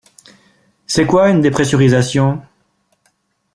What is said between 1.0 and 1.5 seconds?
quoi une